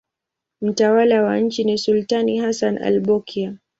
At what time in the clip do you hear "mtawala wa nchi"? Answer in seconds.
0.61-1.63